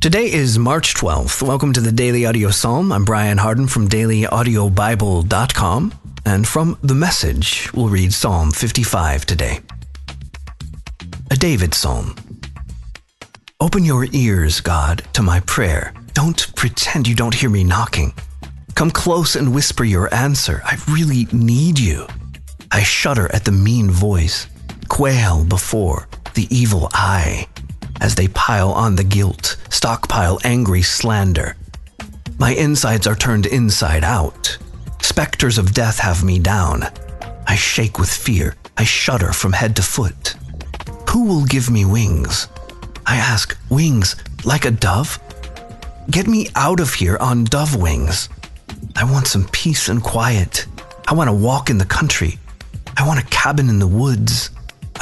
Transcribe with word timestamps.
Today 0.00 0.32
is 0.32 0.58
March 0.58 0.94
12th. 0.94 1.42
Welcome 1.42 1.74
to 1.74 1.80
the 1.82 1.92
Daily 1.92 2.24
Audio 2.24 2.48
Psalm. 2.48 2.90
I'm 2.90 3.04
Brian 3.04 3.36
Hardin 3.36 3.68
from 3.68 3.86
dailyaudiobible.com. 3.86 5.94
And 6.24 6.48
from 6.48 6.78
the 6.82 6.94
message, 6.94 7.70
we'll 7.74 7.90
read 7.90 8.14
Psalm 8.14 8.50
55 8.50 9.26
today. 9.26 9.58
A 11.30 11.36
David 11.36 11.74
Psalm. 11.74 12.14
Open 13.60 13.84
your 13.84 14.06
ears, 14.12 14.62
God, 14.62 15.04
to 15.12 15.22
my 15.22 15.40
prayer. 15.40 15.92
Don't 16.14 16.56
pretend 16.56 17.06
you 17.06 17.14
don't 17.14 17.34
hear 17.34 17.50
me 17.50 17.62
knocking. 17.62 18.14
Come 18.74 18.90
close 18.90 19.36
and 19.36 19.54
whisper 19.54 19.84
your 19.84 20.08
answer. 20.14 20.62
I 20.64 20.78
really 20.88 21.26
need 21.30 21.78
you. 21.78 22.06
I 22.72 22.84
shudder 22.84 23.30
at 23.34 23.44
the 23.44 23.52
mean 23.52 23.90
voice, 23.90 24.46
quail 24.88 25.44
before 25.44 26.08
the 26.32 26.46
evil 26.48 26.88
eye 26.94 27.46
as 28.00 28.14
they 28.14 28.28
pile 28.28 28.70
on 28.72 28.96
the 28.96 29.04
guilt, 29.04 29.56
stockpile 29.68 30.38
angry 30.44 30.82
slander. 30.82 31.56
My 32.38 32.52
insides 32.52 33.06
are 33.06 33.14
turned 33.14 33.46
inside 33.46 34.04
out. 34.04 34.56
Specters 35.02 35.58
of 35.58 35.74
death 35.74 35.98
have 35.98 36.24
me 36.24 36.38
down. 36.38 36.84
I 37.46 37.56
shake 37.56 37.98
with 37.98 38.08
fear. 38.08 38.54
I 38.76 38.84
shudder 38.84 39.32
from 39.32 39.52
head 39.52 39.76
to 39.76 39.82
foot. 39.82 40.34
Who 41.10 41.26
will 41.26 41.44
give 41.44 41.70
me 41.70 41.84
wings? 41.84 42.48
I 43.06 43.16
ask, 43.16 43.56
wings 43.68 44.16
like 44.44 44.64
a 44.64 44.70
dove? 44.70 45.18
Get 46.10 46.26
me 46.26 46.48
out 46.54 46.80
of 46.80 46.94
here 46.94 47.16
on 47.20 47.44
dove 47.44 47.76
wings. 47.76 48.28
I 48.96 49.04
want 49.04 49.26
some 49.26 49.46
peace 49.48 49.88
and 49.88 50.02
quiet. 50.02 50.66
I 51.06 51.14
want 51.14 51.28
to 51.28 51.34
walk 51.34 51.70
in 51.70 51.78
the 51.78 51.84
country. 51.84 52.38
I 52.96 53.06
want 53.06 53.20
a 53.20 53.26
cabin 53.26 53.68
in 53.68 53.78
the 53.78 53.86
woods. 53.86 54.50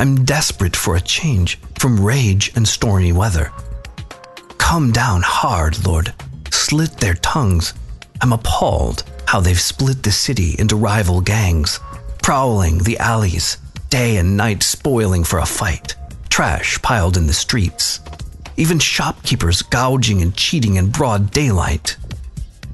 I'm 0.01 0.25
desperate 0.25 0.77
for 0.77 0.95
a 0.95 1.01
change 1.01 1.59
from 1.77 2.05
rage 2.05 2.52
and 2.55 2.66
stormy 2.69 3.11
weather. 3.11 3.51
Come 4.56 4.93
down 4.93 5.23
hard, 5.23 5.84
Lord. 5.84 6.15
Slit 6.52 6.93
their 6.98 7.15
tongues. 7.15 7.75
I'm 8.20 8.33
appalled 8.33 9.03
how 9.27 9.41
they've 9.41 9.61
split 9.61 10.05
the 10.05 10.12
city 10.12 10.55
into 10.56 10.77
rival 10.77 11.20
gangs, 11.20 11.81
prowling 12.23 12.78
the 12.78 12.97
alleys, 12.98 13.58
day 13.91 14.19
and 14.19 14.36
night 14.36 14.62
spoiling 14.62 15.25
for 15.25 15.41
a 15.41 15.47
fight, 15.47 15.97
trash 16.30 16.80
piled 16.80 17.17
in 17.17 17.27
the 17.27 17.33
streets, 17.33 17.98
even 18.56 18.78
shopkeepers 18.78 19.62
gouging 19.62 20.23
and 20.23 20.36
cheating 20.36 20.77
in 20.77 20.91
broad 20.91 21.33
daylight. 21.33 21.97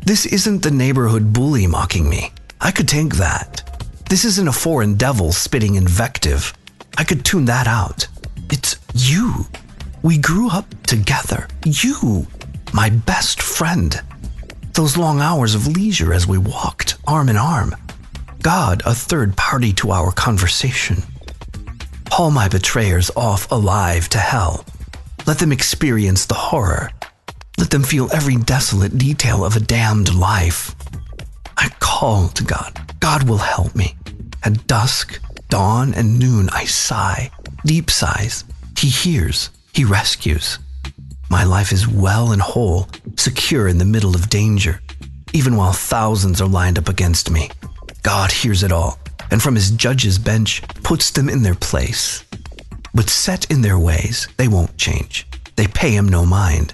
This 0.05 0.27
isn't 0.27 0.63
the 0.63 0.71
neighborhood 0.71 1.33
bully 1.33 1.67
mocking 1.67 2.07
me. 2.07 2.33
I 2.61 2.71
could 2.71 2.89
take 2.89 3.15
that. 3.15 3.63
This 4.11 4.27
isn't 4.27 4.49
a 4.49 4.53
foreign 4.53 4.97
devil 4.97 5.33
spitting 5.33 5.77
invective. 5.77 6.53
I 6.97 7.05
could 7.05 7.25
tune 7.25 7.47
that 7.47 7.67
out. 7.67 8.07
It's 8.51 8.77
you. 8.95 9.47
We 10.03 10.19
grew 10.19 10.51
up 10.51 10.69
together. 10.85 11.49
You, 11.65 12.27
my 12.73 12.91
best 12.91 13.43
friend. 13.43 14.01
Those 14.75 14.97
long 14.97 15.21
hours 15.21 15.55
of 15.55 15.67
leisure 15.67 16.13
as 16.13 16.27
we 16.27 16.39
walked 16.39 16.97
arm 17.07 17.29
in 17.29 17.37
arm. 17.37 17.75
God, 18.43 18.83
a 18.85 18.95
third 18.95 19.37
party 19.37 19.73
to 19.75 19.91
our 19.91 20.13
conversation. 20.13 21.03
Haul 22.11 22.31
my 22.31 22.49
betrayers 22.49 23.11
off 23.17 23.51
alive 23.51 24.09
to 24.11 24.19
hell. 24.19 24.65
Let 25.27 25.39
them 25.39 25.53
experience 25.53 26.27
the 26.27 26.35
horror. 26.35 26.91
Let 27.59 27.71
them 27.71 27.83
feel 27.83 28.11
every 28.13 28.37
desolate 28.37 28.99
detail 28.99 29.45
of 29.45 29.57
a 29.57 29.61
damned 29.61 30.15
life. 30.15 30.75
I 31.57 31.71
call 31.81 32.29
to 32.29 32.45
God. 32.45 32.79
God 33.01 33.29
will 33.29 33.39
help 33.39 33.75
me. 33.75 33.97
At 34.43 34.67
dusk, 34.67 35.21
dawn, 35.55 35.95
and 35.95 36.19
noon, 36.19 36.49
I 36.51 36.65
sigh, 36.65 37.31
deep 37.65 37.89
sighs. 37.89 38.43
He 38.77 38.89
hears, 38.89 39.51
He 39.73 39.85
rescues. 39.85 40.59
My 41.31 41.45
life 41.45 41.71
is 41.71 41.87
well 41.87 42.33
and 42.33 42.43
whole, 42.43 42.89
secure 43.17 43.69
in 43.69 43.79
the 43.79 43.85
middle 43.85 44.17
of 44.17 44.29
danger, 44.29 44.81
even 45.33 45.55
while 45.55 45.73
thousands 45.73 46.41
are 46.41 46.49
lined 46.49 46.77
up 46.77 46.89
against 46.89 47.31
me. 47.31 47.51
God 48.03 48.33
hears 48.33 48.65
it 48.65 48.73
all, 48.73 48.99
and 49.31 49.41
from 49.41 49.55
His 49.55 49.71
judge's 49.71 50.19
bench 50.19 50.61
puts 50.83 51.13
them 51.13 51.29
in 51.29 51.45
their 51.45 51.55
place. 51.55 52.25
But 52.93 53.09
set 53.09 53.49
in 53.49 53.61
their 53.63 53.79
ways, 53.79 54.27
they 54.37 54.49
won't 54.49 54.77
change. 54.77 55.25
They 55.55 55.69
pay 55.69 55.93
Him 55.93 56.09
no 56.09 56.27
mind. 56.27 56.73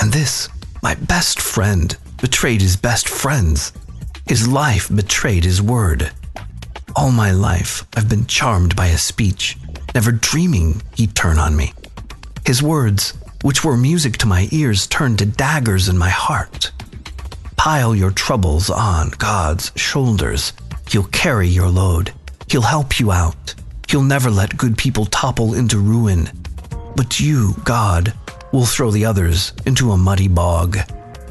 And 0.00 0.12
this, 0.12 0.48
my 0.82 0.96
best 0.96 1.40
friend, 1.40 1.96
betrayed 2.20 2.60
his 2.60 2.76
best 2.76 3.08
friends. 3.08 3.72
His 4.26 4.48
life 4.48 4.88
betrayed 4.92 5.44
his 5.44 5.62
word. 5.62 6.10
All 6.96 7.12
my 7.12 7.30
life, 7.30 7.86
I've 7.96 8.08
been 8.08 8.26
charmed 8.26 8.74
by 8.74 8.88
his 8.88 9.02
speech, 9.02 9.56
never 9.94 10.10
dreaming 10.10 10.82
he'd 10.96 11.14
turn 11.14 11.38
on 11.38 11.56
me. 11.56 11.72
His 12.44 12.62
words, 12.62 13.14
which 13.42 13.64
were 13.64 13.76
music 13.76 14.16
to 14.18 14.26
my 14.26 14.48
ears, 14.50 14.86
turned 14.86 15.20
to 15.20 15.26
daggers 15.26 15.88
in 15.88 15.96
my 15.96 16.08
heart. 16.08 16.72
Pile 17.56 17.94
your 17.94 18.10
troubles 18.10 18.70
on 18.70 19.10
God's 19.18 19.70
shoulders. 19.76 20.52
He'll 20.88 21.04
carry 21.04 21.46
your 21.46 21.68
load. 21.68 22.12
He'll 22.48 22.62
help 22.62 22.98
you 22.98 23.12
out. 23.12 23.54
He'll 23.88 24.02
never 24.02 24.30
let 24.30 24.56
good 24.56 24.76
people 24.76 25.06
topple 25.06 25.54
into 25.54 25.78
ruin. 25.78 26.28
But 26.96 27.20
you, 27.20 27.54
God, 27.64 28.12
will 28.52 28.66
throw 28.66 28.90
the 28.90 29.04
others 29.04 29.52
into 29.64 29.92
a 29.92 29.96
muddy 29.96 30.28
bog. 30.28 30.78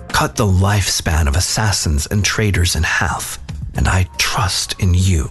Cut 0.08 0.36
the 0.36 0.46
lifespan 0.46 1.28
of 1.28 1.36
assassins 1.36 2.06
and 2.08 2.24
traitors 2.24 2.76
in 2.76 2.84
half, 2.84 3.40
and 3.76 3.88
I 3.88 4.08
trust 4.18 4.80
in 4.80 4.94
you. 4.94 5.30